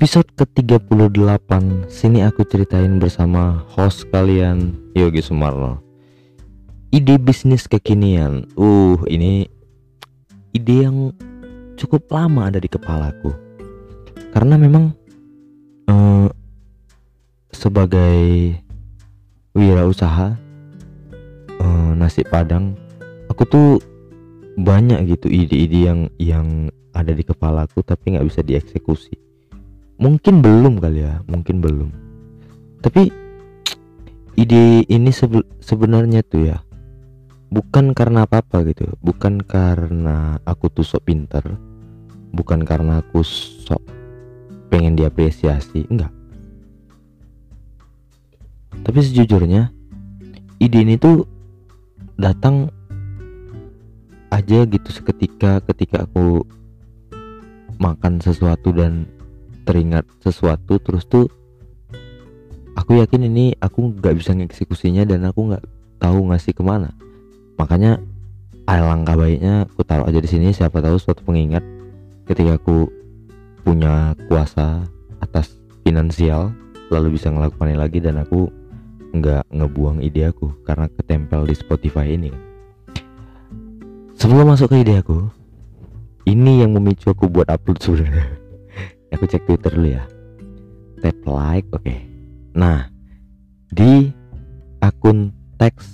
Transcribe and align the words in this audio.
Episode 0.00 0.32
ke-38 0.32 1.52
Sini 1.92 2.24
aku 2.24 2.40
ceritain 2.48 2.96
bersama 2.96 3.68
host 3.68 4.08
kalian 4.08 4.72
Yogi 4.96 5.20
Sumarno. 5.20 5.76
Ide 6.88 7.20
bisnis 7.20 7.68
kekinian. 7.68 8.48
Uh 8.56 8.96
ini 9.12 9.44
ide 10.56 10.88
yang 10.88 11.12
cukup 11.76 12.08
lama 12.16 12.48
ada 12.48 12.56
di 12.56 12.64
kepalaku. 12.72 13.28
Karena 14.32 14.56
memang 14.56 14.96
uh, 15.92 16.32
Sebagai 17.52 18.56
wirausaha 19.52 20.32
uh, 21.60 21.92
Nasi 21.92 22.24
Padang 22.24 22.72
Aku 23.28 23.44
tuh 23.44 23.84
banyak 24.56 25.12
gitu 25.12 25.28
ide-ide 25.28 25.92
yang 25.92 26.00
yang 26.16 26.72
ada 26.96 27.12
di 27.12 27.20
kepalaku 27.20 27.84
tapi 27.84 28.16
nggak 28.16 28.24
bisa 28.24 28.40
dieksekusi 28.40 29.28
mungkin 30.00 30.40
belum 30.40 30.80
kali 30.80 31.04
ya 31.04 31.20
mungkin 31.28 31.60
belum. 31.60 31.90
Tapi 32.80 33.12
ide 34.40 34.88
ini 34.88 35.12
sebe 35.12 35.44
sebenarnya 35.60 36.24
tuh 36.24 36.48
ya 36.48 36.58
bukan 37.52 37.92
karena 37.92 38.24
apa-apa 38.24 38.64
gitu. 38.72 38.96
Bukan 39.04 39.44
karena 39.44 40.40
aku 40.48 40.72
tuh 40.72 40.82
sok 40.82 41.12
pinter 41.12 41.44
bukan 42.32 42.62
karena 42.64 43.04
aku 43.04 43.20
sok 43.26 43.84
pengen 44.72 44.96
diapresiasi 44.96 45.84
enggak. 45.92 46.10
Tapi 48.80 48.98
sejujurnya 49.04 49.68
ide 50.62 50.78
ini 50.80 50.96
tuh 50.96 51.28
datang 52.16 52.72
aja 54.30 54.62
gitu 54.64 54.88
seketika 54.88 55.60
ketika 55.68 56.06
aku 56.06 56.46
makan 57.82 58.22
sesuatu 58.22 58.70
dan 58.70 59.04
teringat 59.64 60.08
sesuatu 60.24 60.80
terus 60.80 61.04
tuh 61.06 61.28
aku 62.78 62.98
yakin 62.98 63.28
ini 63.28 63.52
aku 63.60 63.92
nggak 63.98 64.14
bisa 64.16 64.32
ngeksekusinya 64.32 65.04
dan 65.04 65.28
aku 65.28 65.52
nggak 65.52 65.64
tahu 66.00 66.32
ngasih 66.32 66.56
ke 66.56 66.62
mana. 66.64 66.90
Makanya 67.60 68.00
alangkah 68.64 69.14
baiknya 69.18 69.68
aku 69.68 69.84
taruh 69.84 70.08
aja 70.08 70.20
di 70.22 70.30
sini 70.30 70.54
siapa 70.54 70.80
tahu 70.80 70.96
suatu 70.96 71.20
pengingat 71.26 71.60
ketika 72.24 72.56
aku 72.56 72.88
punya 73.60 74.16
kuasa 74.30 74.88
atas 75.20 75.52
finansial 75.84 76.54
lalu 76.88 77.20
bisa 77.20 77.28
ngelakukannya 77.28 77.76
lagi 77.76 78.00
dan 78.00 78.18
aku 78.22 78.48
nggak 79.10 79.44
ngebuang 79.52 80.00
ide 80.00 80.30
aku 80.30 80.54
karena 80.64 80.88
ketempel 80.88 81.44
di 81.44 81.54
Spotify 81.54 82.16
ini. 82.16 82.32
Sebelum 84.16 84.52
masuk 84.52 84.72
ke 84.72 84.80
ide 84.80 85.00
aku 85.00 85.28
ini 86.24 86.64
yang 86.64 86.72
memicu 86.72 87.12
aku 87.12 87.28
buat 87.28 87.48
upload 87.48 87.80
sebenarnya 87.80 88.39
aku 89.12 89.24
cek 89.26 89.46
Twitter 89.46 89.72
dulu 89.74 89.94
ya. 89.94 90.04
Tap 91.02 91.16
like 91.26 91.68
oke. 91.74 91.82
Okay. 91.82 92.06
nah 92.50 92.90
di 93.70 94.10
akun 94.82 95.30
teks 95.54 95.86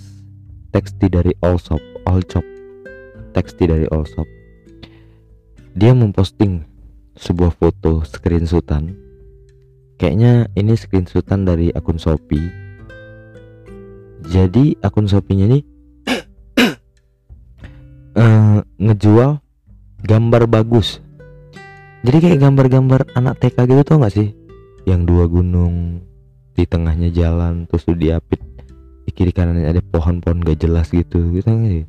teks 0.73 0.89
dari 0.97 1.29
all 1.45 1.61
shop 1.61 1.79
all 2.09 2.17
shop 2.25 2.43
teks 3.37 3.53
dari 3.53 3.85
all 3.93 4.01
shop. 4.09 4.25
Dia 5.77 5.93
memposting 5.93 6.65
sebuah 7.17 7.53
foto 7.53 8.01
screenshotan. 8.01 8.97
Kayaknya 9.97 10.49
ini 10.53 10.73
screenshotan 10.77 11.45
dari 11.45 11.73
akun 11.73 11.97
Shopee. 11.97 12.49
Jadi 14.29 14.77
akun 14.81 15.09
Shopee-nya 15.09 15.45
ini 15.49 15.59
uh, 18.17 18.61
ngejual 18.85 19.41
gambar 20.05 20.43
bagus 20.45 21.01
jadi 22.05 22.17
kayak 22.21 22.39
gambar-gambar 22.45 23.01
anak 23.17 23.41
TK 23.41 23.57
gitu 23.65 23.81
tau 23.81 23.97
gak 24.01 24.13
sih? 24.13 24.29
Yang 24.85 25.01
dua 25.09 25.25
gunung 25.25 26.05
di 26.53 26.65
tengahnya 26.65 27.09
jalan 27.13 27.65
terus 27.65 27.85
tuh 27.85 27.97
diapit 27.97 28.41
di 29.05 29.11
kiri 29.13 29.33
kanannya 29.33 29.69
ada 29.69 29.81
pohon-pohon 29.81 30.45
gak 30.45 30.61
jelas 30.61 30.93
gitu 30.93 31.33
gitu 31.33 31.47
gak 31.47 31.71
sih? 31.71 31.85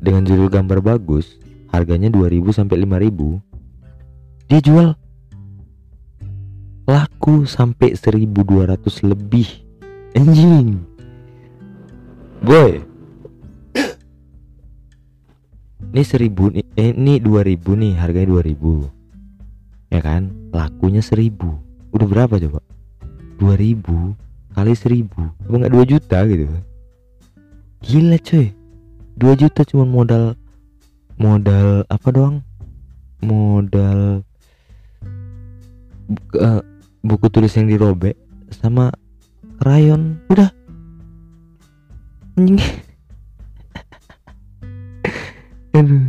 Dengan 0.00 0.24
judul 0.28 0.52
gambar 0.52 0.84
bagus 0.84 1.40
harganya 1.72 2.10
2000 2.12 2.50
sampai 2.52 2.76
5000 2.84 4.50
dia 4.50 4.60
jual 4.60 4.88
laku 6.90 7.46
sampai 7.46 7.94
1200 7.94 9.06
lebih. 9.06 9.46
Anjing. 10.18 10.82
Boy 12.42 12.89
ini 15.90 16.02
seribu 16.06 16.54
nih 16.54 16.62
eh, 16.78 16.94
ini 16.94 17.18
dua 17.18 17.42
ribu 17.42 17.74
nih 17.74 17.98
harganya 17.98 18.30
dua 18.30 18.42
ribu. 18.46 18.86
Ya 19.90 19.98
kan? 19.98 20.30
Lakunya 20.54 21.02
seribu. 21.02 21.58
Udah 21.90 22.06
berapa 22.06 22.38
coba? 22.38 22.62
Dua 23.42 23.58
ribu 23.58 24.14
kali 24.54 24.78
seribu. 24.78 25.34
Apa 25.46 25.54
nggak 25.66 25.74
dua 25.74 25.84
juta 25.86 26.18
gitu? 26.30 26.46
Gila 27.82 28.18
coy 28.22 28.46
dua 29.20 29.34
juta 29.36 29.66
cuma 29.66 29.84
modal 29.84 30.38
modal 31.18 31.82
apa 31.90 32.08
doang? 32.14 32.36
Modal 33.20 34.24
buku, 36.08 36.34
uh, 36.40 36.62
buku 37.04 37.26
tulis 37.28 37.52
yang 37.58 37.66
dirobek 37.68 38.14
sama 38.54 38.94
krayon 39.58 40.22
udah. 40.30 40.54
Anjing 42.38 42.62
aduh. 45.74 46.04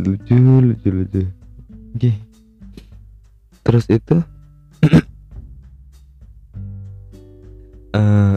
Lucu 0.00 0.36
lucu 0.36 0.88
lucu. 0.88 1.22
Oke. 1.92 2.12
Terus 3.62 3.84
itu? 3.92 4.16
Uh, 7.92 8.34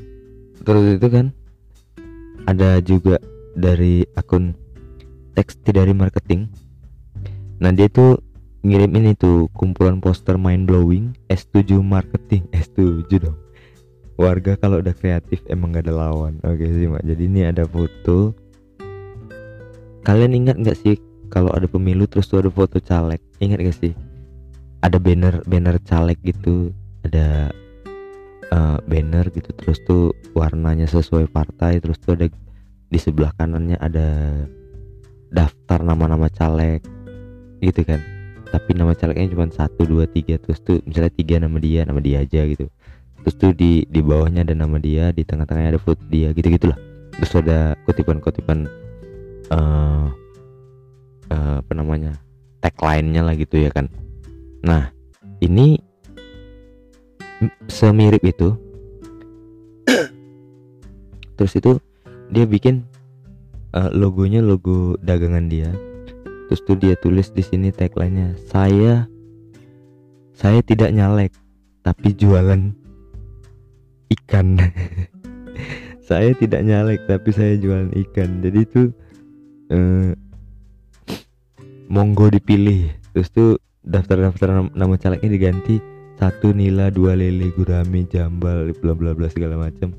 terus 0.64 0.96
itu 0.96 1.06
kan 1.10 1.34
ada 2.46 2.80
juga 2.80 3.18
dari 3.58 4.06
akun 4.14 4.54
teks 5.34 5.58
dari 5.66 5.90
marketing. 5.90 6.46
Nah 7.58 7.74
dia 7.74 7.90
tuh 7.90 8.22
ngirim 8.64 8.94
ini 8.96 9.12
tuh 9.18 9.50
kumpulan 9.52 10.00
poster 10.00 10.38
mind 10.38 10.70
blowing 10.70 11.12
S7 11.28 11.82
marketing. 11.82 12.46
S7 12.54 13.10
dong. 13.18 13.38
Warga 14.14 14.54
kalau 14.54 14.78
udah 14.78 14.94
kreatif 14.94 15.42
emang 15.50 15.74
gak 15.74 15.90
ada 15.90 15.94
lawan. 16.06 16.38
Oke 16.46 16.70
sih 16.70 16.86
mak. 16.86 17.02
Jadi 17.02 17.26
ini 17.26 17.42
ada 17.50 17.66
foto 17.66 18.43
kalian 20.04 20.36
ingat 20.36 20.56
nggak 20.60 20.76
sih 20.76 20.94
kalau 21.32 21.50
ada 21.50 21.66
pemilu 21.66 22.04
terus 22.04 22.28
tuh 22.28 22.44
ada 22.44 22.50
foto 22.52 22.78
caleg? 22.78 23.18
Ingat 23.40 23.58
gak 23.64 23.78
sih? 23.80 23.92
Ada 24.84 25.00
banner 25.00 25.40
banner 25.48 25.80
caleg 25.82 26.20
gitu 26.22 26.70
ada 27.02 27.50
uh, 28.52 28.78
banner 28.84 29.26
gitu 29.32 29.50
terus 29.56 29.80
tuh 29.88 30.12
warnanya 30.36 30.86
sesuai 30.86 31.32
partai 31.32 31.80
terus 31.80 31.98
tuh 31.98 32.14
ada 32.14 32.28
di 32.92 32.98
sebelah 33.00 33.32
kanannya 33.34 33.80
ada 33.80 34.38
daftar 35.32 35.80
nama-nama 35.82 36.28
caleg 36.30 36.84
gitu 37.64 37.82
kan. 37.82 37.98
Tapi 38.52 38.70
nama 38.76 38.94
calegnya 38.94 39.34
cuma 39.34 39.50
satu 39.50 39.82
dua 39.88 40.06
tiga 40.06 40.38
terus 40.38 40.62
tuh 40.62 40.78
misalnya 40.86 41.10
tiga 41.16 41.42
nama 41.42 41.56
dia 41.58 41.82
nama 41.82 41.98
dia 41.98 42.22
aja 42.22 42.44
gitu. 42.46 42.70
Terus 43.24 43.34
tuh 43.40 43.50
di 43.56 43.88
di 43.88 44.04
bawahnya 44.04 44.44
ada 44.44 44.54
nama 44.54 44.76
dia 44.76 45.10
di 45.10 45.24
tengah-tengahnya 45.24 45.74
ada 45.74 45.80
foto 45.80 46.04
dia 46.12 46.30
gitu 46.36 46.52
gitulah 46.52 46.76
terus 47.14 47.32
ada 47.40 47.78
kutipan-kutipan 47.86 48.66
uh, 49.52 50.08
uh, 51.28 51.54
apa 51.60 51.72
namanya 51.76 52.16
tagline-nya 52.64 53.24
lah 53.24 53.34
gitu 53.36 53.60
ya 53.60 53.70
kan. 53.72 53.90
Nah 54.64 54.88
ini 55.44 55.76
semirip 57.68 58.24
itu. 58.24 58.56
Terus 61.36 61.52
itu 61.58 61.76
dia 62.32 62.48
bikin 62.48 62.86
uh, 63.76 63.90
logonya 63.92 64.40
logo 64.40 64.96
dagangan 65.04 65.50
dia. 65.50 65.68
Terus 66.48 66.60
tuh 66.64 66.76
dia 66.76 66.94
tulis 67.00 67.32
di 67.32 67.42
sini 67.44 67.68
tagline-nya 67.72 68.36
saya 68.48 69.08
saya 70.34 70.60
tidak 70.64 70.92
nyalek 70.92 71.32
tapi 71.84 72.16
jualan 72.16 72.72
ikan. 74.12 74.56
Saya 76.04 76.36
tidak 76.36 76.68
nyalek 76.68 77.00
tapi 77.08 77.32
saya 77.32 77.56
jualan 77.56 77.88
ikan. 77.96 78.44
Jadi 78.44 78.58
itu 78.60 78.92
eh, 79.70 80.12
monggo 81.88 82.32
dipilih. 82.32 82.90
Terus 83.14 83.28
tuh 83.30 83.50
daftar-daftar 83.84 84.72
nama 84.74 84.94
calegnya 84.96 85.30
diganti. 85.30 85.76
Satu 86.14 86.54
nila 86.54 86.94
dua 86.94 87.18
lele 87.18 87.50
gurame 87.52 88.06
jambal 88.06 88.70
bla 88.78 88.94
bla 88.94 89.12
bla 89.12 89.26
segala 89.26 89.58
macam 89.58 89.90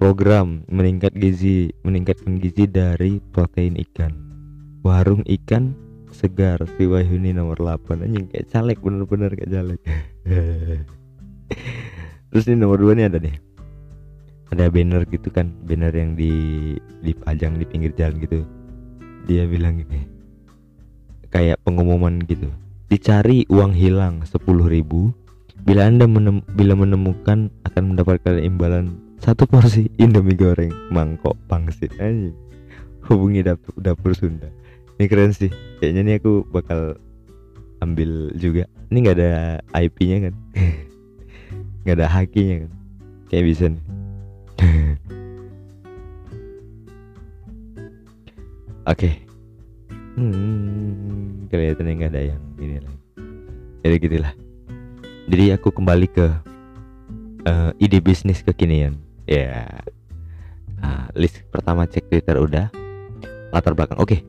program 0.00 0.64
meningkat 0.72 1.12
gizi 1.12 1.68
meningkatkan 1.84 2.40
gizi 2.40 2.64
dari 2.64 3.20
protein 3.34 3.76
ikan. 3.76 4.16
Warung 4.80 5.22
ikan 5.28 5.76
segar 6.08 6.56
Sri 6.74 6.88
Wahyuni 6.88 7.36
nomor 7.36 7.60
8 7.60 8.00
anjing 8.00 8.32
kayak 8.32 8.48
caleg 8.48 8.78
bener-bener 8.80 9.30
kayak 9.36 9.50
caleg. 9.52 9.80
Terus 12.32 12.44
ini 12.48 12.56
nomor 12.56 12.80
dua 12.80 12.96
nih 12.96 13.12
ada 13.12 13.20
nih. 13.20 13.36
Ada 14.48 14.72
banner 14.72 15.04
gitu 15.12 15.28
kan 15.28 15.52
banner 15.68 15.92
yang 15.92 16.16
di 16.16 16.32
dipajang 17.04 17.60
di 17.60 17.68
pinggir 17.68 17.92
jalan 17.92 18.16
gitu 18.24 18.40
dia 19.28 19.44
bilang 19.44 19.76
gini 19.76 20.08
kayak 21.28 21.60
pengumuman 21.60 22.24
gitu. 22.24 22.48
Dicari 22.88 23.44
uang 23.52 23.76
hilang 23.76 24.24
sepuluh 24.24 24.64
ribu 24.64 25.12
bila 25.68 25.84
anda 25.84 26.08
menem 26.08 26.40
bila 26.56 26.72
menemukan 26.72 27.52
akan 27.68 27.92
mendapatkan 27.92 28.40
imbalan 28.40 28.96
satu 29.20 29.44
porsi 29.44 29.92
indomie 30.00 30.32
goreng 30.32 30.72
mangkok 30.88 31.36
pangsit. 31.44 31.92
Aja 32.00 32.32
hubungi 33.12 33.44
dapur, 33.44 33.76
dapur 33.76 34.16
Sunda. 34.16 34.48
Ini 34.96 35.04
keren 35.06 35.36
sih. 35.36 35.52
Kayaknya 35.78 36.00
nih 36.08 36.14
aku 36.24 36.32
bakal 36.48 36.96
ambil 37.84 38.32
juga. 38.40 38.64
Ini 38.88 38.96
nggak 39.04 39.16
ada 39.20 39.32
IP-nya 39.76 40.18
kan? 40.32 40.34
Nggak 41.84 42.04
ada 42.04 42.08
hakinya 42.08 42.56
kan? 42.64 42.72
Kayak 43.28 43.44
bisa 43.48 43.64
nih 43.72 43.84
oke. 48.88 48.96
Okay. 48.96 49.12
hmm, 50.16 51.46
kelihatannya 51.52 51.92
nggak 51.94 52.12
ada 52.16 52.22
yang 52.34 52.42
ini 52.58 52.80
lagi 52.80 52.98
jadi 53.82 53.96
gitulah. 54.04 54.32
Jadi 55.28 55.44
aku 55.54 55.68
kembali 55.72 56.06
ke 56.10 56.26
uh, 57.46 57.70
ide 57.78 57.98
bisnis 58.02 58.42
kekinian. 58.42 58.98
Ya. 59.28 59.36
Yeah. 59.36 59.68
nah, 60.78 61.06
list 61.16 61.40
pertama 61.48 61.88
cek 61.88 62.10
twitter 62.10 62.36
udah. 62.36 62.68
Latar 63.54 63.72
belakang. 63.72 63.96
Oke. 63.96 64.18
Okay. 64.18 64.20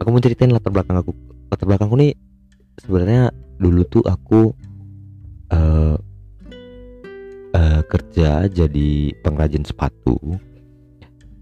aku 0.00 0.08
mau 0.10 0.22
ceritain 0.22 0.48
latar 0.48 0.72
belakang 0.72 0.96
aku. 0.98 1.12
Latar 1.52 1.66
belakangku 1.68 1.96
nih 2.00 2.16
sebenarnya 2.80 3.30
dulu 3.60 3.84
tuh 3.86 4.02
aku 4.08 4.50
uh, 5.52 5.96
uh, 7.52 7.80
kerja 7.84 8.48
jadi 8.48 8.90
pengrajin 9.20 9.66
sepatu. 9.66 10.16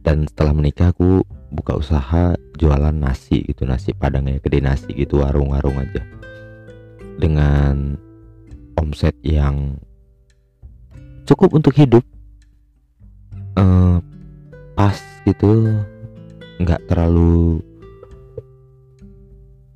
Dan 0.01 0.27
setelah 0.27 0.57
menikah 0.57 0.91
aku 0.91 1.23
buka 1.51 1.75
usaha 1.75 2.35
jualan 2.57 2.95
nasi 2.95 3.43
gitu 3.45 3.67
nasi 3.67 3.91
padang 3.91 4.31
ya 4.31 4.39
gede 4.39 4.63
nasi 4.63 4.91
gitu 4.95 5.23
warung-warung 5.23 5.77
aja. 5.79 6.03
Dengan 7.21 7.99
omset 8.79 9.13
yang 9.21 9.77
cukup 11.29 11.53
untuk 11.53 11.77
hidup 11.77 12.03
uh, 13.59 14.01
pas 14.79 14.97
gitu 15.29 15.85
nggak 16.63 16.81
terlalu 16.89 17.61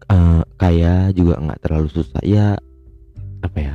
uh, 0.08 0.42
kaya 0.56 1.10
juga 1.12 1.42
nggak 1.42 1.60
terlalu 1.60 1.88
susah. 1.90 2.22
Ya 2.24 2.56
apa 3.44 3.58
ya 3.60 3.74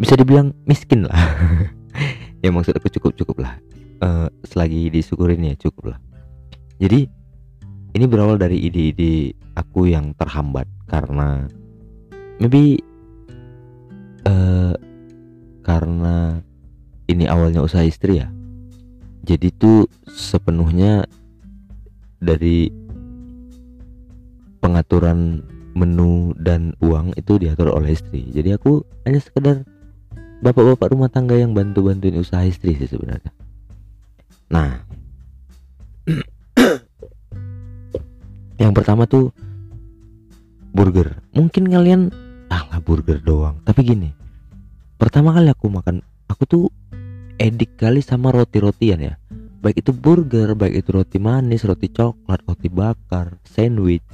bisa 0.00 0.16
dibilang 0.16 0.54
miskin 0.64 1.04
lah. 1.04 1.18
Ya 2.40 2.48
maksud 2.48 2.72
aku 2.72 2.88
cukup 2.88 3.12
cukup 3.20 3.36
lah. 3.44 3.60
Uh, 4.00 4.32
selagi 4.48 4.88
disyukurin 4.88 5.44
ya 5.44 5.52
cukup 5.60 5.92
lah. 5.92 5.98
Jadi 6.80 7.04
ini 8.00 8.08
berawal 8.08 8.40
dari 8.40 8.56
ide-ide 8.64 9.36
aku 9.52 9.84
yang 9.84 10.16
terhambat 10.16 10.64
karena 10.88 11.44
maybe 12.40 12.80
uh, 14.24 14.72
karena 15.60 16.40
ini 17.12 17.28
awalnya 17.28 17.60
usaha 17.60 17.84
istri 17.84 18.24
ya. 18.24 18.32
Jadi 19.20 19.52
tuh 19.52 19.84
sepenuhnya 20.08 21.04
dari 22.24 22.72
pengaturan 24.64 25.44
menu 25.76 26.32
dan 26.40 26.72
uang 26.80 27.12
itu 27.20 27.36
diatur 27.36 27.68
oleh 27.68 27.92
istri. 27.92 28.24
Jadi 28.32 28.56
aku 28.56 28.80
hanya 29.04 29.20
sekedar 29.20 29.68
bapak-bapak 30.40 30.88
rumah 30.88 31.12
tangga 31.12 31.36
yang 31.36 31.52
bantu-bantuin 31.52 32.16
usaha 32.16 32.48
istri 32.48 32.80
sih 32.80 32.88
sebenarnya. 32.88 33.28
Nah 34.48 34.88
yang 38.60 38.76
pertama 38.76 39.08
tuh 39.08 39.32
burger. 40.76 41.16
Mungkin 41.32 41.72
kalian 41.72 42.12
ah 42.52 42.68
lah 42.68 42.80
burger 42.84 43.16
doang. 43.24 43.56
Tapi 43.64 43.80
gini 43.82 44.12
pertama 45.00 45.32
kali 45.32 45.48
aku 45.48 45.72
makan 45.72 46.04
aku 46.28 46.44
tuh 46.44 46.64
edik 47.40 47.80
kali 47.80 48.04
sama 48.04 48.28
roti-rotian 48.28 49.00
ya. 49.00 49.14
Baik 49.64 49.80
itu 49.80 49.96
burger 49.96 50.52
baik 50.52 50.84
itu 50.84 50.92
roti 50.92 51.16
manis 51.16 51.64
roti 51.64 51.88
coklat 51.88 52.44
roti 52.44 52.68
bakar 52.68 53.40
sandwich 53.48 54.04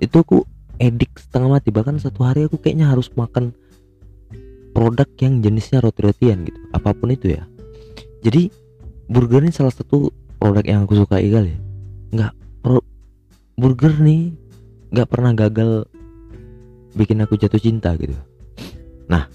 itu 0.00 0.16
aku 0.16 0.48
edik 0.80 1.12
setengah 1.20 1.60
mati. 1.60 1.68
Bahkan 1.68 2.00
satu 2.00 2.24
hari 2.24 2.48
aku 2.48 2.56
kayaknya 2.56 2.88
harus 2.88 3.12
makan 3.12 3.52
produk 4.72 5.08
yang 5.20 5.44
jenisnya 5.44 5.84
roti-rotian 5.84 6.48
gitu 6.48 6.56
apa 6.72 6.96
pun 6.96 7.12
itu 7.12 7.36
ya. 7.36 7.44
Jadi 8.24 8.48
burger 9.12 9.44
ini 9.44 9.52
salah 9.52 9.72
satu 9.72 10.08
produk 10.40 10.64
yang 10.64 10.88
aku 10.88 10.96
suka 10.96 11.20
kali. 11.20 11.52
Ya 11.52 11.60
nggak 12.10 12.39
burger 13.60 13.92
nih 14.00 14.32
nggak 14.90 15.08
pernah 15.12 15.36
gagal 15.36 15.84
bikin 16.96 17.20
aku 17.20 17.36
jatuh 17.36 17.60
cinta 17.60 17.92
gitu. 18.00 18.16
Nah 19.06 19.28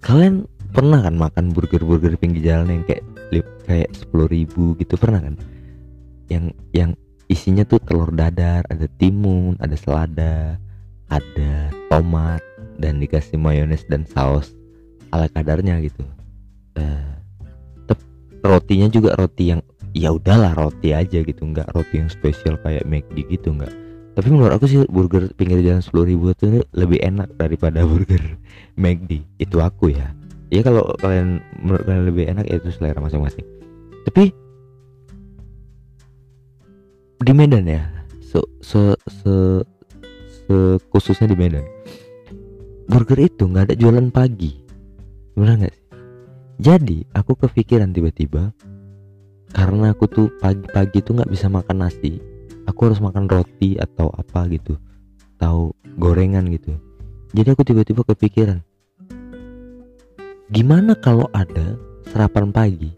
kalian 0.00 0.46
pernah 0.70 1.02
kan 1.02 1.18
makan 1.18 1.50
burger-burger 1.50 2.14
pinggir 2.16 2.54
jalan 2.54 2.80
yang 2.80 2.84
kayak 2.86 3.04
kayak 3.66 3.90
sepuluh 3.92 4.30
ribu 4.30 4.78
gitu? 4.78 4.94
Pernah 4.94 5.20
kan? 5.26 5.34
Yang 6.30 6.44
yang 6.70 6.90
isinya 7.26 7.66
tuh 7.66 7.82
telur 7.82 8.14
dadar 8.14 8.62
ada 8.70 8.86
timun 8.98 9.58
ada 9.58 9.74
selada 9.74 10.58
ada 11.10 11.52
tomat 11.90 12.38
dan 12.78 13.02
dikasih 13.02 13.36
mayones 13.36 13.82
dan 13.90 14.06
saus 14.06 14.54
ala 15.10 15.26
kadarnya 15.26 15.82
gitu. 15.82 16.06
Uh, 16.78 17.10
rotinya 18.46 18.88
juga 18.88 19.18
roti 19.18 19.52
yang 19.52 19.60
ya 19.96 20.14
udahlah 20.14 20.54
roti 20.54 20.94
aja 20.94 21.22
gitu 21.22 21.42
nggak 21.42 21.70
roti 21.74 22.02
yang 22.02 22.10
spesial 22.10 22.54
kayak 22.62 22.86
McD 22.86 23.26
gitu 23.26 23.54
nggak. 23.54 23.72
Tapi 24.14 24.26
menurut 24.28 24.52
aku 24.58 24.66
sih 24.66 24.82
burger 24.90 25.30
pinggir 25.38 25.62
jalan 25.62 25.80
sepuluh 25.80 26.10
ribu 26.10 26.34
itu 26.34 26.62
lebih 26.74 26.98
enak 27.00 27.30
daripada 27.38 27.82
burger 27.90 28.20
McD 28.74 29.22
itu 29.38 29.56
aku 29.58 29.94
ya. 29.94 30.12
Ya 30.50 30.66
kalau 30.66 30.82
kalian 30.98 31.38
menurut 31.62 31.86
kalian 31.86 32.04
lebih 32.10 32.24
enak 32.26 32.44
ya 32.50 32.58
itu 32.58 32.74
selera 32.74 32.98
masing-masing. 32.98 33.46
Tapi 34.06 34.34
di 37.20 37.32
Medan 37.36 37.68
ya 37.68 37.84
se 38.24 38.40
se 38.64 38.96
se, 39.22 39.34
se 40.26 40.56
khususnya 40.90 41.30
di 41.30 41.36
Medan 41.38 41.62
burger 42.90 43.22
itu 43.22 43.46
nggak 43.46 43.70
ada 43.70 43.74
jualan 43.78 44.10
pagi. 44.10 44.58
Benar 45.38 45.62
nggak 45.62 45.74
sih? 45.74 45.86
Jadi 46.60 46.98
aku 47.14 47.38
kepikiran 47.38 47.94
tiba-tiba 47.94 48.52
karena 49.50 49.92
aku 49.94 50.04
tuh 50.06 50.26
pagi-pagi 50.38 51.02
tuh 51.02 51.20
nggak 51.20 51.30
bisa 51.30 51.46
makan 51.50 51.86
nasi 51.86 52.22
aku 52.66 52.90
harus 52.90 53.02
makan 53.02 53.26
roti 53.26 53.76
atau 53.76 54.10
apa 54.14 54.46
gitu 54.50 54.78
tahu 55.36 55.74
gorengan 55.98 56.46
gitu 56.50 56.74
jadi 57.34 57.54
aku 57.54 57.62
tiba-tiba 57.66 58.06
kepikiran 58.06 58.62
gimana 60.50 60.94
kalau 60.98 61.26
ada 61.34 61.74
sarapan 62.10 62.50
pagi 62.50 62.90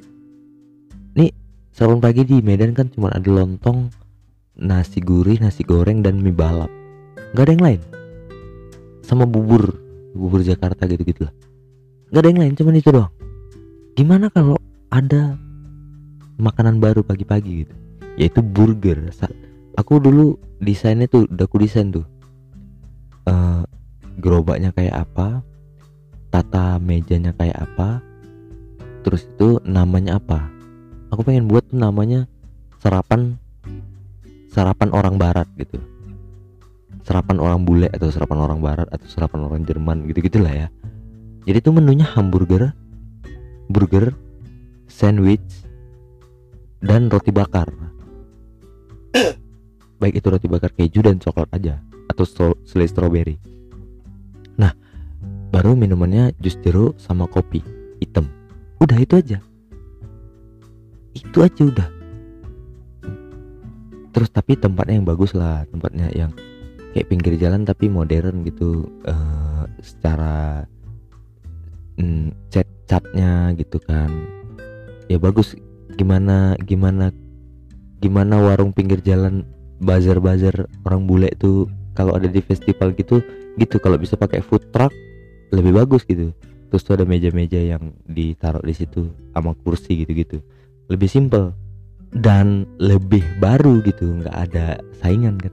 nih 1.17 1.33
sarapan 1.73 2.00
pagi 2.00 2.23
di 2.29 2.37
Medan 2.45 2.77
kan 2.77 2.93
cuma 2.93 3.09
ada 3.12 3.29
lontong 3.29 4.03
nasi 4.59 5.00
gurih, 5.00 5.41
nasi 5.41 5.65
goreng 5.65 6.05
dan 6.05 6.21
mie 6.21 6.35
balap. 6.35 6.69
Gak 7.33 7.49
ada 7.49 7.53
yang 7.57 7.65
lain. 7.65 7.81
Sama 9.03 9.25
bubur, 9.25 9.81
bubur 10.12 10.45
Jakarta 10.45 10.85
gitu-gitu 10.85 11.25
lah. 11.25 11.35
Gak 12.12 12.21
ada 12.23 12.29
yang 12.29 12.41
lain, 12.45 12.53
cuman 12.57 12.75
itu 12.77 12.91
doang. 12.93 13.12
Gimana 13.97 14.29
kalau 14.29 14.57
ada 14.93 15.37
makanan 16.43 16.83
baru 16.83 17.07
pagi-pagi 17.07 17.63
gitu? 17.63 17.75
Yaitu 18.19 18.43
burger. 18.43 19.15
Aku 19.79 20.03
dulu 20.03 20.37
desainnya 20.59 21.07
tuh 21.07 21.31
udah 21.31 21.47
aku 21.47 21.63
desain 21.63 21.95
tuh. 21.95 22.05
Uh, 23.23 23.63
gerobaknya 24.19 24.75
kayak 24.75 25.07
apa, 25.07 25.47
tata 26.35 26.83
mejanya 26.83 27.31
kayak 27.39 27.55
apa, 27.55 28.03
terus 29.07 29.31
itu 29.31 29.63
namanya 29.63 30.19
apa. 30.19 30.51
Aku 31.15 31.23
pengen 31.23 31.47
buat 31.47 31.63
tuh 31.71 31.79
namanya 31.79 32.27
sarapan 32.83 33.39
sarapan 34.51 34.91
orang 34.91 35.17
barat 35.17 35.47
gitu 35.57 35.79
sarapan 37.03 37.39
orang 37.39 37.63
bule 37.63 37.87
atau 37.91 38.11
sarapan 38.11 38.39
orang 38.43 38.59
barat 38.59 38.87
atau 38.91 39.07
sarapan 39.07 39.47
orang 39.47 39.63
Jerman 39.63 40.07
gitu 40.11 40.19
gitulah 40.23 40.51
ya 40.51 40.67
jadi 41.47 41.59
itu 41.63 41.71
menunya 41.71 42.07
hamburger 42.07 42.75
burger 43.71 44.15
sandwich 44.91 45.62
dan 46.83 47.07
roti 47.09 47.31
bakar. 47.31 47.71
Baik 50.03 50.19
itu 50.19 50.27
roti 50.27 50.51
bakar 50.51 50.75
keju 50.75 51.01
dan 51.07 51.23
coklat 51.23 51.49
aja 51.55 51.79
atau 52.12 52.27
selai 52.67 52.89
strawberry 52.91 53.37
nah 54.61 54.77
baru 55.49 55.73
minumannya 55.73 56.37
jus 56.41 56.61
jeruk 56.61 56.97
sama 57.01 57.25
kopi 57.25 57.65
hitam. 58.01 58.29
Udah 58.83 58.99
itu 59.01 59.17
aja. 59.17 59.39
Itu 61.17 61.45
aja 61.45 61.62
udah. 61.65 61.89
Terus 64.12 64.29
tapi 64.29 64.61
tempatnya 64.61 65.01
yang 65.01 65.09
bagus 65.09 65.33
lah 65.33 65.65
tempatnya 65.71 66.12
yang 66.12 66.37
kayak 66.93 67.09
pinggir 67.09 67.35
jalan 67.41 67.65
tapi 67.65 67.89
modern 67.89 68.45
gitu 68.45 68.85
uh, 69.09 69.65
secara 69.81 70.69
mm, 71.97 72.53
cat 72.53 72.69
catnya 72.85 73.57
gitu 73.57 73.81
kan. 73.81 74.11
Ya 75.09 75.17
bagus 75.17 75.57
gimana 75.95 76.57
gimana 76.63 77.13
gimana 78.03 78.35
warung 78.43 78.75
pinggir 78.75 78.99
jalan 79.05 79.47
bazar-bazar 79.83 80.67
orang 80.87 81.07
bule 81.07 81.29
itu 81.31 81.67
kalau 81.93 82.17
ada 82.17 82.29
di 82.29 82.41
festival 82.41 82.97
gitu 82.97 83.21
gitu. 83.61 83.77
Kalau 83.81 84.01
bisa 84.01 84.17
pakai 84.17 84.41
food 84.41 84.73
truck 84.73 84.93
lebih 85.53 85.77
bagus 85.77 86.05
gitu. 86.09 86.33
Terus 86.73 86.83
tuh 86.89 86.97
ada 86.97 87.05
meja-meja 87.05 87.61
yang 87.61 87.93
ditaruh 88.09 88.65
di 88.65 88.73
situ 88.73 89.13
sama 89.37 89.53
kursi 89.61 90.05
gitu-gitu. 90.05 90.41
Lebih 90.89 91.09
simple 91.09 91.53
dan 92.13 92.65
lebih 92.81 93.25
baru 93.41 93.85
gitu 93.85 94.09
nggak 94.25 94.37
ada 94.51 94.81
saingan 95.01 95.37
kan. 95.37 95.53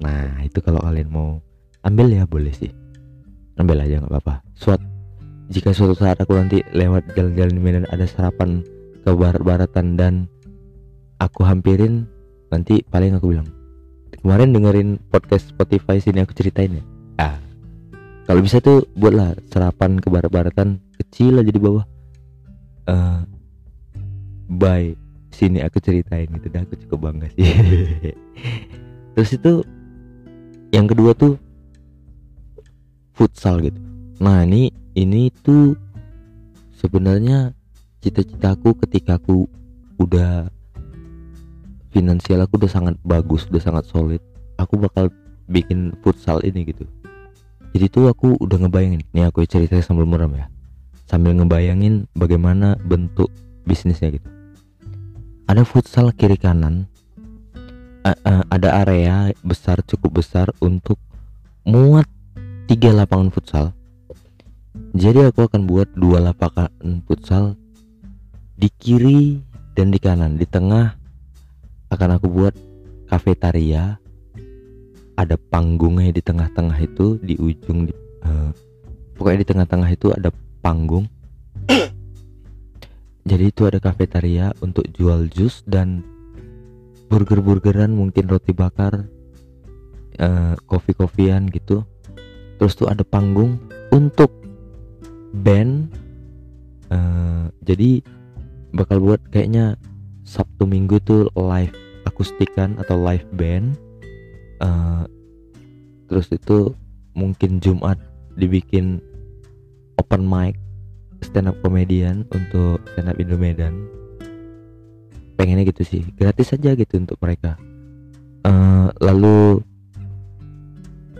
Nah 0.00 0.40
itu 0.40 0.60
kalau 0.64 0.80
kalian 0.80 1.12
mau 1.12 1.40
ambil 1.84 2.08
ya 2.08 2.24
boleh 2.24 2.52
sih. 2.52 2.72
Ambil 3.60 3.84
aja 3.84 4.00
nggak 4.00 4.12
apa-apa. 4.12 4.40
Suat 4.56 4.80
jika 5.52 5.76
suatu 5.76 5.92
saat 6.00 6.16
aku 6.16 6.32
nanti 6.32 6.64
lewat 6.72 7.12
jalan-jalan 7.12 7.52
di 7.52 7.60
Medan 7.60 7.86
ada 7.92 8.08
sarapan 8.08 8.64
ke 9.04 9.10
barat-baratan 9.12 10.00
dan 10.00 10.14
aku 11.20 11.44
hampirin 11.44 12.08
nanti 12.48 12.80
paling 12.88 13.14
aku 13.20 13.36
bilang 13.36 13.48
kemarin 14.24 14.56
dengerin 14.56 14.96
podcast 15.12 15.52
Spotify 15.52 16.00
sini 16.00 16.24
aku 16.24 16.32
ceritain 16.32 16.80
ya. 16.80 16.84
Ah 17.20 17.36
kalau 18.24 18.40
bisa 18.40 18.56
tuh 18.64 18.88
buatlah 18.96 19.36
sarapan 19.52 20.00
ke 20.00 20.08
barat-baratan 20.08 20.80
kecil 20.96 21.44
aja 21.44 21.52
di 21.52 21.60
bawah. 21.60 21.84
Uh, 22.84 23.24
by 24.48 24.92
sini 25.32 25.64
aku 25.64 25.80
ceritain 25.80 26.28
gitu 26.28 26.48
dah 26.52 26.64
aku 26.64 26.76
cukup 26.88 27.12
bangga 27.12 27.28
sih. 27.36 27.44
Terus 29.16 29.30
itu 29.36 29.52
yang 30.72 30.88
kedua 30.88 31.12
tuh 31.12 31.36
futsal 33.12 33.60
gitu. 33.60 33.76
Nah 34.24 34.40
ini 34.48 34.72
ini 34.96 35.28
tuh 35.44 35.76
sebenarnya 36.80 37.52
cita-citaku 38.04 38.76
ketika 38.84 39.16
aku 39.16 39.48
udah 39.96 40.52
finansial 41.88 42.44
aku 42.44 42.60
udah 42.60 42.68
sangat 42.68 42.94
bagus 43.00 43.48
udah 43.48 43.62
sangat 43.64 43.88
solid 43.88 44.20
aku 44.60 44.76
bakal 44.76 45.08
bikin 45.48 45.92
futsal 46.00 46.40
ini 46.40 46.68
gitu. 46.68 46.84
Jadi 47.74 47.86
tuh 47.90 48.06
aku 48.06 48.38
udah 48.38 48.56
ngebayangin 48.64 49.02
nih 49.10 49.26
aku 49.28 49.42
cerita 49.44 49.76
sambil 49.82 50.06
muram 50.06 50.30
ya. 50.32 50.46
Sambil 51.04 51.34
ngebayangin 51.36 52.06
bagaimana 52.14 52.78
bentuk 52.80 53.28
bisnisnya 53.66 54.14
gitu. 54.14 54.28
Ada 55.44 55.66
futsal 55.66 56.14
kiri 56.14 56.38
kanan 56.40 56.88
uh, 58.06 58.16
uh, 58.24 58.42
ada 58.48 58.80
area 58.86 59.34
besar 59.44 59.82
cukup 59.84 60.22
besar 60.22 60.48
untuk 60.62 60.96
muat 61.66 62.06
tiga 62.70 62.94
lapangan 62.94 63.28
futsal. 63.34 63.66
Jadi 64.94 65.26
aku 65.26 65.50
akan 65.50 65.66
buat 65.66 65.90
dua 65.98 66.22
lapangan 66.22 66.70
futsal 67.04 67.58
di 68.54 68.68
kiri 68.70 69.38
dan 69.74 69.90
di 69.90 69.98
kanan. 69.98 70.38
Di 70.38 70.46
tengah 70.46 70.94
akan 71.90 72.10
aku 72.18 72.26
buat 72.30 72.54
kafetaria. 73.10 73.98
Ada 75.14 75.38
panggungnya 75.38 76.10
di 76.10 76.18
tengah-tengah 76.18 76.74
itu 76.82 77.22
di 77.22 77.38
ujung 77.38 77.86
di, 77.86 77.94
uh, 78.26 78.50
pokoknya 79.14 79.46
di 79.46 79.48
tengah-tengah 79.54 79.90
itu 79.94 80.10
ada 80.10 80.34
panggung. 80.58 81.06
Jadi 83.30 83.44
itu 83.46 83.62
ada 83.62 83.78
kafetaria 83.78 84.50
untuk 84.58 84.82
jual 84.90 85.30
jus 85.30 85.62
dan 85.70 86.02
burger-burgeran 87.06 87.94
mungkin 87.94 88.26
roti 88.26 88.50
bakar 88.50 89.06
uh, 90.18 90.58
kopi-kopian 90.66 91.46
gitu. 91.54 91.86
Terus 92.58 92.74
tuh 92.74 92.90
ada 92.90 93.06
panggung 93.06 93.62
untuk 93.94 94.34
band 95.34 95.90
uh, 96.90 97.50
jadi 97.62 98.02
bakal 98.74 98.98
buat 98.98 99.22
kayaknya 99.30 99.78
Sabtu 100.26 100.66
Minggu 100.66 100.98
tuh 101.06 101.30
live 101.38 101.72
akustikan 102.04 102.76
atau 102.82 102.98
live 102.98 103.24
band 103.32 103.78
uh, 104.60 105.06
terus 106.10 106.28
itu 106.34 106.74
mungkin 107.14 107.62
Jumat 107.62 107.96
dibikin 108.34 108.98
open 109.98 110.26
mic 110.26 110.58
stand 111.24 111.48
up 111.48 111.56
comedian 111.64 112.28
untuk 112.34 112.82
stand 112.92 113.08
up 113.08 113.16
Indo 113.16 113.40
Medan. 113.40 113.74
Pengennya 115.34 115.66
gitu 115.66 115.82
sih 115.82 116.02
gratis 116.14 116.52
aja 116.54 116.76
gitu 116.76 117.00
untuk 117.00 117.18
mereka. 117.18 117.56
Uh, 118.44 118.92
lalu 119.00 119.64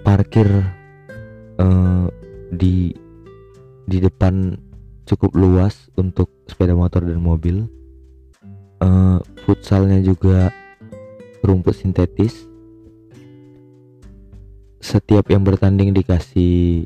parkir 0.04 0.46
uh, 1.58 2.06
di 2.52 2.92
di 3.88 3.98
depan 4.00 4.60
cukup 5.04 5.36
luas 5.36 5.88
untuk 5.96 6.32
sepeda 6.48 6.72
motor 6.72 7.04
dan 7.04 7.20
mobil. 7.20 7.68
Uh, 8.80 9.20
futsalnya 9.44 10.00
juga 10.00 10.52
rumput 11.44 11.76
sintetis. 11.76 12.48
Setiap 14.80 15.32
yang 15.32 15.44
bertanding 15.44 15.96
dikasih 15.96 16.84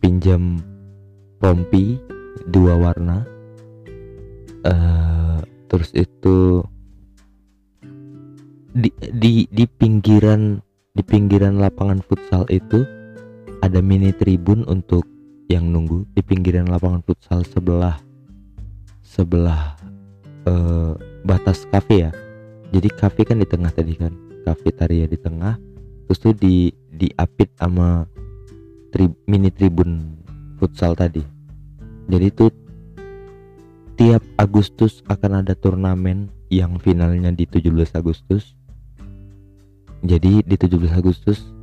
pinjam 0.00 0.60
rompi 1.40 1.96
dua 2.48 2.76
warna. 2.76 3.24
Uh, 4.64 5.40
terus 5.68 5.92
itu 5.96 6.60
di, 8.74 8.90
di 9.00 9.32
di 9.48 9.64
pinggiran 9.64 10.60
di 10.92 11.02
pinggiran 11.06 11.56
lapangan 11.56 12.04
futsal 12.04 12.44
itu 12.52 12.84
ada 13.64 13.80
mini 13.80 14.12
tribun 14.12 14.66
untuk 14.68 15.06
yang 15.48 15.64
nunggu 15.72 16.04
di 16.12 16.20
pinggiran 16.20 16.68
lapangan 16.68 17.00
futsal 17.00 17.40
sebelah 17.40 17.96
sebelah 19.00 19.80
uh, 20.44 20.92
batas 21.24 21.64
kafe 21.72 22.08
ya. 22.08 22.12
Jadi 22.68 22.88
kafe 22.92 23.24
kan 23.24 23.40
di 23.40 23.48
tengah 23.48 23.72
tadi 23.72 23.96
kan 23.96 24.12
kafetaria 24.44 25.08
di 25.08 25.16
tengah 25.16 25.56
terus 26.04 26.20
tuh 26.20 26.36
di 26.36 26.72
diapit 26.92 27.48
sama 27.56 28.04
tri, 28.92 29.08
mini 29.24 29.48
tribun 29.48 30.20
futsal 30.60 30.92
tadi. 30.92 31.24
Jadi 32.08 32.26
itu 32.28 32.46
tiap 33.96 34.20
Agustus 34.36 35.00
akan 35.08 35.44
ada 35.44 35.56
turnamen 35.56 36.28
yang 36.52 36.76
finalnya 36.80 37.32
di 37.32 37.44
17 37.44 37.96
Agustus. 37.96 38.56
Jadi 40.04 40.44
di 40.44 40.56
17 40.56 40.92
Agustus 40.94 41.57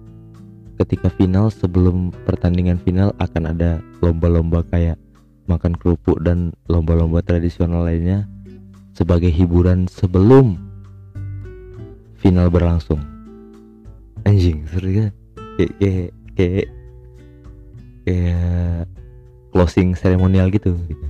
ketika 0.76 1.08
final 1.14 1.48
sebelum 1.48 2.12
pertandingan 2.28 2.80
final 2.84 3.16
akan 3.20 3.56
ada 3.56 3.80
lomba-lomba 4.04 4.64
kayak 4.68 5.00
makan 5.46 5.78
kerupuk 5.78 6.20
dan 6.26 6.52
lomba-lomba 6.68 7.22
tradisional 7.22 7.86
lainnya 7.86 8.28
sebagai 8.92 9.30
hiburan 9.30 9.88
sebelum 9.88 10.58
final 12.20 12.50
berlangsung. 12.50 13.00
Anjing 14.26 14.66
seru 14.74 14.90
kan 14.90 15.10
kayak 15.56 15.72
kayak 15.78 16.08
kayak 16.36 16.68
kayak 18.04 18.84
closing 19.54 19.94
seremonial 19.94 20.50
gitu, 20.50 20.76
gitu. 20.90 21.06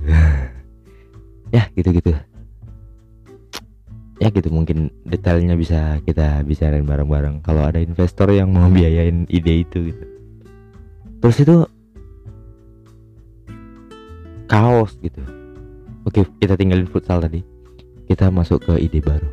ya 1.56 1.66
gitu 1.74 1.88
gitu 1.96 2.12
ya 4.26 4.34
gitu 4.34 4.50
mungkin 4.50 4.90
detailnya 5.06 5.54
bisa 5.54 6.02
kita 6.02 6.42
bicarain 6.42 6.82
bareng-bareng. 6.82 7.46
Kalau 7.46 7.62
ada 7.62 7.78
investor 7.78 8.34
yang 8.34 8.50
mau 8.50 8.66
biayain 8.66 9.22
ide 9.30 9.62
itu 9.62 9.94
gitu. 9.94 10.02
Terus 11.22 11.36
itu 11.46 11.62
kaos 14.50 14.98
gitu. 14.98 15.22
Oke 16.02 16.26
kita 16.42 16.58
tinggalin 16.58 16.90
futsal 16.90 17.22
tadi. 17.22 17.46
Kita 18.10 18.34
masuk 18.34 18.66
ke 18.66 18.74
ide 18.82 18.98
baru. 18.98 19.30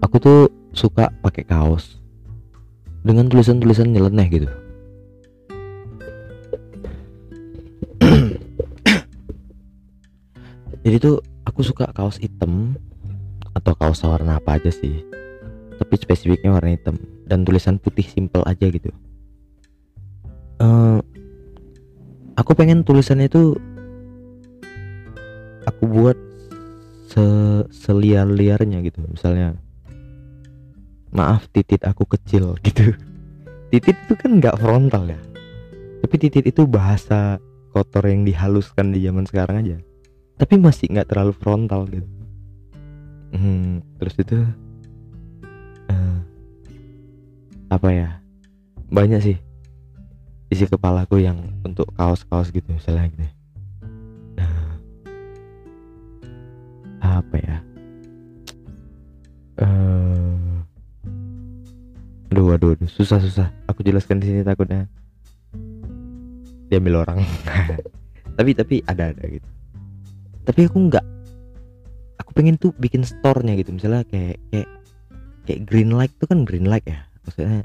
Aku 0.00 0.16
tuh 0.16 0.48
suka 0.72 1.12
pakai 1.20 1.44
kaos 1.44 2.00
dengan 3.04 3.28
tulisan-tulisan 3.28 3.92
nyeleneh 3.92 4.28
gitu. 4.32 4.48
Jadi 10.84 10.96
tuh 10.96 11.20
aku 11.44 11.60
suka 11.60 11.92
kaos 11.92 12.16
hitam 12.16 12.80
atau 13.64 13.72
kaos 13.80 14.04
warna 14.04 14.36
apa 14.36 14.60
aja 14.60 14.68
sih. 14.68 15.00
Tapi 15.80 15.96
spesifiknya 15.96 16.52
warna 16.52 16.76
hitam 16.76 17.00
dan 17.24 17.48
tulisan 17.48 17.80
putih 17.80 18.04
simple 18.04 18.44
aja 18.44 18.68
gitu. 18.68 18.92
Uh, 20.60 21.00
aku 22.36 22.52
pengen 22.52 22.84
tulisannya 22.84 23.32
itu 23.32 23.56
aku 25.64 25.82
buat 25.88 26.20
se 27.08 27.24
seliar-liarnya 27.72 28.84
gitu. 28.84 29.00
Misalnya 29.08 29.56
maaf 31.16 31.48
titit 31.48 31.88
aku 31.88 32.04
kecil 32.04 32.54
gitu. 32.68 32.92
Titit 33.72 33.96
itu 33.96 34.12
kan 34.12 34.44
nggak 34.44 34.60
frontal 34.60 35.08
ya. 35.08 35.20
Tapi 36.04 36.14
titit 36.20 36.44
itu 36.52 36.68
bahasa 36.68 37.40
kotor 37.72 38.04
yang 38.12 38.28
dihaluskan 38.28 38.92
di 38.92 39.00
zaman 39.08 39.24
sekarang 39.24 39.56
aja. 39.64 39.76
Tapi 40.36 40.60
masih 40.60 40.92
nggak 40.92 41.08
terlalu 41.08 41.32
frontal 41.32 41.88
gitu 41.88 42.13
hmm, 43.34 43.82
terus 43.98 44.14
itu 44.16 44.38
uh, 45.90 46.18
apa 47.68 47.88
ya 47.90 48.08
banyak 48.88 49.20
sih 49.20 49.36
isi 50.54 50.64
kepalaku 50.70 51.18
yang 51.18 51.36
untuk 51.66 51.90
kaos-kaos 51.98 52.54
gitu 52.54 52.70
misalnya 52.70 53.10
gitu. 53.10 53.26
Nah, 54.38 54.78
apa 57.02 57.36
ya 57.42 57.56
uh, 59.58 60.62
aduh 62.30 62.54
aduh, 62.54 62.78
aduh 62.78 62.90
susah 62.90 63.18
susah. 63.18 63.50
Aku 63.66 63.74
aku 63.74 63.82
jelaskan 63.82 64.22
di 64.22 64.30
sini 64.30 64.40
takutnya 64.46 64.86
diambil 66.70 67.02
orang. 67.02 67.26
Tapi 68.38 68.50
tapi 68.50 68.82
ada 68.86 69.14
ada 69.14 69.24
gitu. 69.30 69.46
Tapi 70.42 70.66
aku 70.66 70.90
nggak 70.90 71.06
aku 72.18 72.30
pengen 72.36 72.56
tuh 72.58 72.70
bikin 72.78 73.02
store-nya 73.02 73.58
gitu. 73.58 73.74
Misalnya 73.74 74.06
kayak 74.08 74.38
kayak 74.50 74.68
kayak 75.44 75.60
green 75.68 75.90
light 75.92 76.12
tuh 76.18 76.28
kan 76.30 76.46
green 76.46 76.66
light 76.66 76.84
ya. 76.86 77.04
Maksudnya 77.24 77.64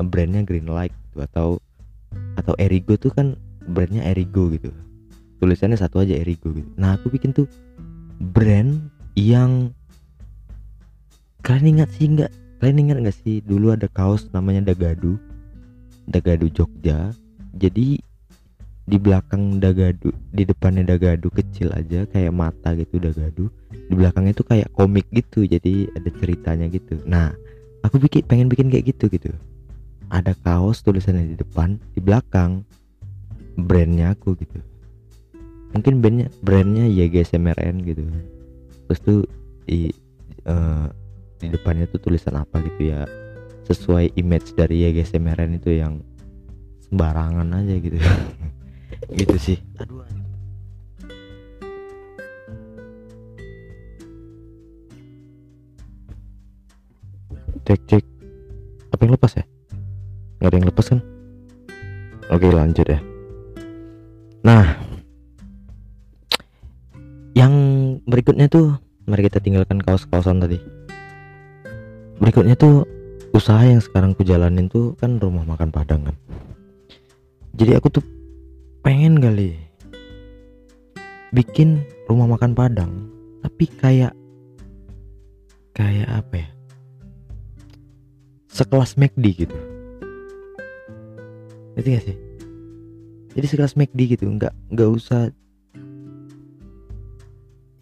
brandnya 0.00 0.42
green 0.46 0.68
light 0.70 0.94
gitu 1.10 1.18
atau 1.20 1.48
atau 2.40 2.54
Erigo 2.56 2.96
tuh 2.96 3.12
kan 3.12 3.36
brandnya 3.68 4.02
Erigo 4.06 4.48
gitu. 4.50 4.72
Tulisannya 5.40 5.76
satu 5.76 6.00
aja 6.00 6.16
Erigo 6.16 6.52
gitu. 6.52 6.68
Nah 6.76 6.96
aku 6.96 7.12
bikin 7.12 7.32
tuh 7.32 7.48
brand 8.20 8.88
yang 9.16 9.72
kalian 11.44 11.80
ingat 11.80 11.90
sih 11.96 12.08
nggak? 12.08 12.32
Kalian 12.60 12.78
ingat 12.88 12.96
nggak 13.00 13.16
sih 13.24 13.40
dulu 13.44 13.72
ada 13.72 13.88
kaos 13.88 14.28
namanya 14.32 14.72
Dagadu? 14.72 15.16
Dagadu 16.10 16.50
Jogja. 16.52 17.12
Jadi 17.56 18.00
di 18.90 18.98
belakang 18.98 19.62
Dagadu 19.62 20.10
di 20.34 20.42
depannya 20.42 20.82
Dagadu 20.82 21.30
kecil 21.30 21.70
aja 21.70 22.02
kayak 22.10 22.34
mata 22.34 22.74
gitu 22.74 22.98
Dagadu. 22.98 23.46
Di 23.70 23.94
belakangnya 23.94 24.34
itu 24.34 24.42
kayak 24.42 24.74
komik 24.74 25.06
gitu 25.14 25.46
jadi 25.46 25.86
ada 25.94 26.10
ceritanya 26.18 26.66
gitu. 26.66 26.98
Nah 27.06 27.30
aku 27.86 28.02
bikin 28.02 28.26
pengen 28.26 28.50
bikin 28.50 28.66
kayak 28.66 28.90
gitu 28.90 29.06
gitu. 29.06 29.30
Ada 30.10 30.34
kaos 30.42 30.82
tulisannya 30.82 31.30
di 31.30 31.36
depan 31.38 31.78
di 31.94 32.02
belakang 32.02 32.66
brandnya 33.54 34.18
aku 34.18 34.34
gitu. 34.42 34.58
Mungkin 35.70 36.02
brandnya 36.02 36.26
brandnya 36.42 36.90
YGSMRN 36.90 37.86
gitu. 37.86 38.02
Terus 38.90 39.00
tuh 39.06 39.20
di 39.70 39.94
uh, 40.50 40.90
di 41.38 41.46
depannya 41.46 41.86
tuh 41.86 42.02
tulisan 42.02 42.34
apa 42.42 42.58
gitu 42.66 42.90
ya 42.90 43.06
sesuai 43.70 44.18
image 44.18 44.58
dari 44.58 44.82
YGSMRN 44.82 45.62
itu 45.62 45.78
yang 45.78 46.02
sembarangan 46.90 47.54
aja 47.54 47.74
gitu 47.78 47.96
gitu 49.20 49.36
sih. 49.36 49.58
Aduh 49.76 50.00
cek 57.70 57.80
cek. 57.86 58.04
Apa 58.90 59.00
yang 59.06 59.14
lepas 59.14 59.32
ya? 59.38 59.44
Nggak 60.42 60.48
ada 60.50 60.56
yang 60.58 60.68
lepas 60.68 60.86
kan? 60.90 61.00
Oke 62.34 62.48
lanjut 62.50 62.86
ya. 62.86 62.98
Nah. 64.42 64.74
Yang 67.30 67.54
berikutnya 68.10 68.50
tuh 68.50 68.74
mari 69.06 69.22
kita 69.30 69.38
tinggalkan 69.38 69.78
kaos-kaosan 69.78 70.42
tadi. 70.42 70.58
Berikutnya 72.18 72.58
tuh 72.58 72.82
usaha 73.30 73.62
yang 73.62 73.78
sekarang 73.78 74.18
ku 74.18 74.26
jalanin 74.26 74.66
tuh 74.66 74.98
kan 74.98 75.22
rumah 75.22 75.46
makan 75.46 75.70
padang 75.70 76.10
kan? 76.10 76.16
Jadi 77.54 77.78
aku 77.78 77.86
tuh 77.86 78.04
pengen 78.80 79.20
kali. 79.20 79.56
Bikin 81.30 81.86
rumah 82.10 82.26
makan 82.26 82.58
padang 82.58 82.92
tapi 83.44 83.70
kayak 83.70 84.12
kayak 85.76 86.08
apa 86.10 86.34
ya? 86.42 86.48
Sekelas 88.50 88.98
McD 88.98 89.24
gitu. 89.46 89.58
Ngerti 91.78 91.88
gak 91.94 92.04
sih? 92.04 92.18
Jadi 93.30 93.46
sekelas 93.46 93.78
McD 93.78 94.18
gitu 94.18 94.26
nggak 94.26 94.50
nggak 94.74 94.90
usah 94.90 95.30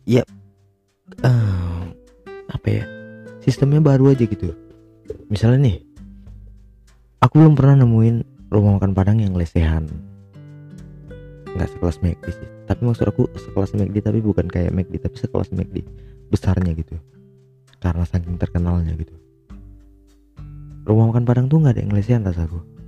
ya 0.05 0.23
uh, 1.25 1.83
apa 2.53 2.69
ya? 2.69 2.85
Sistemnya 3.41 3.81
baru 3.81 4.13
aja 4.13 4.29
gitu. 4.29 4.53
Misalnya 5.33 5.73
nih 5.73 5.79
aku 7.25 7.41
belum 7.41 7.57
pernah 7.57 7.81
nemuin 7.81 8.17
rumah 8.53 8.77
makan 8.77 8.93
padang 8.93 9.25
yang 9.25 9.33
lesehan 9.33 9.89
nggak 11.59 11.75
sekelas 11.75 11.99
McD 12.01 12.25
sih. 12.31 12.49
Tapi 12.71 12.81
maksud 12.87 13.05
aku 13.11 13.27
sekelas 13.35 13.75
McD 13.75 13.97
tapi 13.99 14.23
bukan 14.23 14.47
kayak 14.47 14.71
McD 14.71 15.03
tapi 15.03 15.17
sekelas 15.19 15.51
McD 15.51 15.83
besarnya 16.31 16.73
gitu. 16.79 16.95
Karena 17.83 18.07
saking 18.07 18.39
terkenalnya 18.39 18.95
gitu. 18.95 19.15
Rumah 20.87 21.11
makan 21.11 21.27
padang 21.27 21.51
tuh 21.51 21.59
nggak 21.59 21.75
ada 21.75 21.83
yang 21.83 21.93
lesehan 21.93 22.23
rasaku 22.23 22.79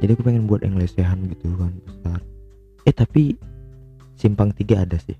jadi 0.00 0.16
aku 0.16 0.24
pengen 0.24 0.48
buat 0.48 0.64
yang 0.64 0.80
gitu 0.80 1.46
kan 1.60 1.72
besar. 1.84 2.20
Eh 2.88 2.94
tapi 2.96 3.36
simpang 4.16 4.48
tiga 4.56 4.88
ada 4.88 4.96
sih. 4.96 5.16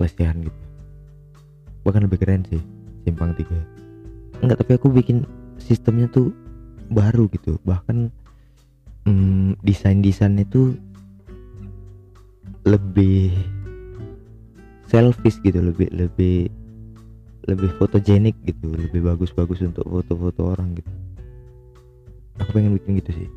Lesehan 0.00 0.40
gitu. 0.40 0.60
Bahkan 1.84 2.08
lebih 2.08 2.24
keren 2.24 2.42
sih 2.48 2.60
simpang 3.04 3.36
tiga. 3.36 3.54
Enggak 4.40 4.64
tapi 4.64 4.80
aku 4.80 4.88
bikin 4.88 5.28
sistemnya 5.60 6.08
tuh 6.08 6.32
baru 6.88 7.28
gitu. 7.28 7.60
Bahkan 7.68 8.08
hmm, 9.04 9.60
desain 9.60 10.00
desainnya 10.00 10.48
tuh 10.48 10.72
lebih 12.66 13.30
selfish 14.90 15.38
gitu 15.42 15.62
lebih 15.62 15.88
lebih 15.94 16.50
lebih 17.46 17.70
fotogenik 17.78 18.34
gitu 18.42 18.74
lebih 18.74 19.06
bagus-bagus 19.06 19.62
untuk 19.62 19.86
foto-foto 19.86 20.52
orang 20.52 20.74
gitu. 20.74 20.90
Aku 22.42 22.50
pengen 22.52 22.74
bikin 22.76 22.98
gitu 22.98 23.14
sih. 23.14 23.28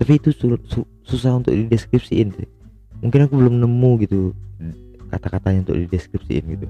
Tapi 0.00 0.16
itu 0.16 0.32
su 0.32 0.56
su 0.66 0.80
susah 1.04 1.36
untuk 1.36 1.52
dideskripsiin 1.52 2.28
sih. 2.32 2.48
Mungkin 3.04 3.28
aku 3.28 3.36
belum 3.36 3.60
nemu 3.60 3.90
gitu 4.08 4.32
kata-katanya 5.12 5.68
untuk 5.68 5.76
dideskripsiin 5.84 6.44
gitu. 6.56 6.66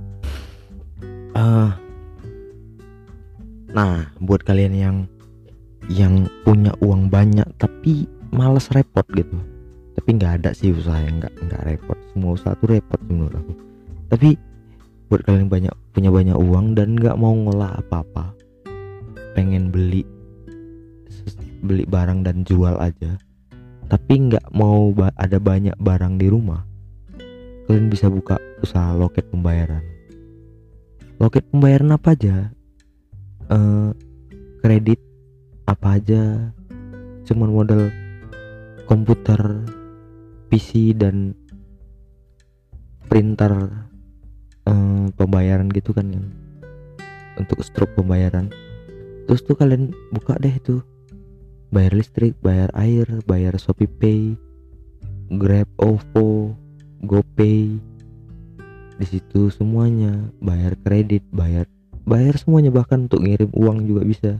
Uh, 1.38 1.70
Nah, 3.70 4.10
buat 4.18 4.42
kalian 4.42 4.74
yang 4.74 4.96
yang 5.90 6.26
punya 6.42 6.74
uang 6.82 7.06
banyak 7.10 7.46
tapi 7.58 8.06
males 8.34 8.66
repot 8.74 9.06
gitu. 9.14 9.38
Tapi 9.96 10.08
nggak 10.16 10.32
ada 10.42 10.50
sih 10.54 10.70
usaha 10.74 10.98
yang 10.98 11.22
nggak 11.22 11.34
nggak 11.46 11.62
repot. 11.66 11.98
Semua 12.12 12.30
usaha 12.36 12.52
tuh 12.58 12.68
repot 12.76 13.00
menurut 13.06 13.40
aku. 13.40 13.52
Tapi 14.10 14.28
buat 15.10 15.22
kalian 15.26 15.46
yang 15.46 15.52
banyak 15.52 15.74
punya 15.90 16.10
banyak 16.10 16.36
uang 16.38 16.66
dan 16.78 16.94
nggak 16.94 17.18
mau 17.18 17.34
ngolah 17.34 17.82
apa-apa, 17.82 18.30
pengen 19.34 19.74
beli 19.74 20.06
beli 21.60 21.84
barang 21.84 22.22
dan 22.22 22.46
jual 22.46 22.78
aja, 22.78 23.18
tapi 23.90 24.30
nggak 24.30 24.54
mau 24.54 24.94
ba 24.94 25.10
ada 25.18 25.42
banyak 25.42 25.74
barang 25.82 26.14
di 26.16 26.30
rumah, 26.30 26.62
kalian 27.66 27.90
bisa 27.90 28.06
buka 28.06 28.38
usaha 28.62 28.94
loket 28.94 29.26
pembayaran. 29.34 29.82
Loket 31.18 31.42
pembayaran 31.50 31.90
apa 31.98 32.14
aja? 32.14 32.54
uh, 33.50 33.90
kredit 34.62 34.98
apa 35.66 35.98
aja 35.98 36.54
cuman 37.26 37.50
modal 37.50 37.82
komputer 38.86 39.66
PC 40.50 40.98
dan 40.98 41.38
printer 43.06 43.70
uh, 44.66 45.06
pembayaran 45.14 45.70
gitu 45.70 45.94
kan 45.94 46.10
yang 46.10 46.26
untuk 47.38 47.62
stroke 47.62 47.94
pembayaran. 47.94 48.50
Terus 49.30 49.46
tuh 49.46 49.54
kalian 49.54 49.94
buka 50.10 50.34
deh 50.42 50.52
tuh 50.58 50.82
bayar 51.70 51.94
listrik 51.94 52.34
bayar 52.42 52.68
air 52.74 53.06
bayar 53.30 53.54
Shopee 53.54 53.86
Pay 53.86 54.34
Grab 55.38 55.70
OVO 55.78 56.58
GoPay. 57.06 57.78
Di 59.00 59.06
situ 59.06 59.48
semuanya 59.54 60.34
bayar 60.42 60.74
kredit 60.82 61.22
bayar 61.30 61.70
bayar 62.02 62.34
semuanya. 62.34 62.74
Bahkan 62.74 63.06
untuk 63.06 63.22
ngirim 63.22 63.54
uang 63.54 63.86
juga 63.86 64.02
bisa. 64.02 64.32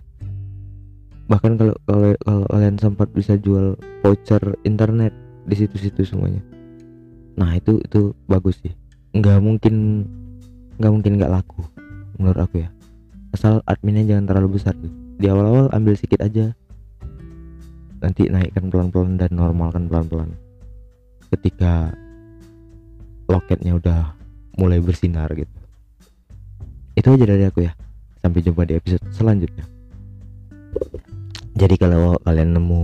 Bahkan 1.31 1.55
kalau 1.55 1.75
kalau 1.87 2.47
kalian 2.51 2.77
sempat 2.83 3.15
bisa 3.15 3.39
jual 3.39 3.79
voucher 4.03 4.43
internet 4.67 5.15
di 5.51 5.57
situ-situ 5.59 6.07
semuanya. 6.07 6.39
Nah 7.35 7.59
itu 7.59 7.83
itu 7.83 8.15
bagus 8.31 8.63
sih. 8.63 8.71
Nggak 9.11 9.43
mungkin 9.43 10.07
nggak 10.79 10.93
mungkin 10.95 11.13
nggak 11.19 11.33
laku 11.35 11.67
menurut 12.15 12.39
aku 12.47 12.63
ya. 12.63 12.71
Asal 13.35 13.59
adminnya 13.67 14.07
jangan 14.07 14.31
terlalu 14.31 14.63
besar 14.63 14.79
tuh. 14.79 14.95
Di 15.19 15.27
awal-awal 15.27 15.67
ambil 15.75 15.99
sedikit 15.99 16.23
aja. 16.23 16.55
Nanti 18.01 18.31
naikkan 18.31 18.71
pelan-pelan 18.71 19.19
dan 19.19 19.31
normalkan 19.35 19.91
pelan-pelan. 19.91 20.31
Ketika 21.35 21.93
loketnya 23.27 23.77
udah 23.77 24.15
mulai 24.57 24.79
bersinar 24.79 25.31
gitu. 25.35 25.53
Itu 26.95 27.15
aja 27.15 27.25
dari 27.27 27.45
aku 27.47 27.67
ya. 27.67 27.73
Sampai 28.23 28.41
jumpa 28.45 28.63
di 28.67 28.79
episode 28.79 29.05
selanjutnya. 29.13 29.65
Jadi 31.55 31.75
kalau 31.77 32.17
kalian 32.25 32.57
nemu 32.57 32.83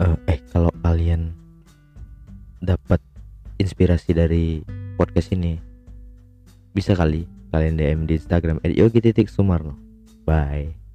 uh, 0.00 0.16
eh 0.28 0.38
kalau 0.52 0.70
kalian 0.84 1.34
dapat 2.66 2.98
inspirasi 3.62 4.10
dari 4.10 4.60
podcast 4.98 5.30
ini 5.30 5.54
bisa 6.74 6.98
kali 6.98 7.24
kalian 7.54 7.78
DM 7.78 8.00
di 8.10 8.18
Instagram 8.18 8.58
@yogi 8.66 8.98
titik 9.00 9.30
sumarno. 9.30 9.78
Bye 10.26 10.85